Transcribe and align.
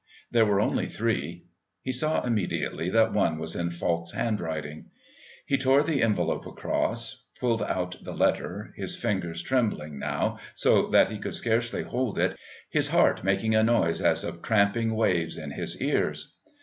There 0.31 0.47
were 0.47 0.59
only 0.59 0.87
three. 0.87 1.45
He 1.83 1.91
saw 1.91 2.23
immediately 2.25 2.89
that 2.89 3.13
one 3.13 3.37
was 3.37 3.55
in 3.55 3.69
Falk's 3.69 4.13
handwriting. 4.13 4.87
He 5.45 5.59
tore 5.59 5.83
the 5.83 6.01
envelope 6.01 6.47
across, 6.47 7.25
pulled 7.39 7.61
out 7.61 8.03
the 8.03 8.11
letter, 8.15 8.73
his 8.75 8.95
fingers 8.95 9.43
trembling 9.43 9.99
now 9.99 10.39
so 10.55 10.87
that 10.87 11.11
he 11.11 11.19
could 11.19 11.35
scarcely 11.35 11.83
hold 11.83 12.17
it, 12.17 12.35
his 12.71 12.87
heart 12.87 13.23
making 13.23 13.53
a 13.53 13.61
noise 13.61 14.01
as 14.01 14.23
of 14.23 14.41
tramping 14.41 14.95
waves 14.95 15.37
in 15.37 15.51
his 15.51 15.79
ears. 15.79 16.35